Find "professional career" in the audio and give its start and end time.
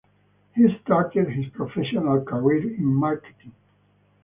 1.49-2.73